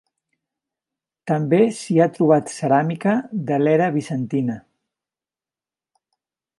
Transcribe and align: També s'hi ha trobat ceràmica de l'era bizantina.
També 1.31 1.59
s'hi 1.81 1.99
ha 2.05 2.09
trobat 2.17 2.55
ceràmica 2.55 3.15
de 3.51 3.61
l'era 3.65 3.93
bizantina. 3.99 4.59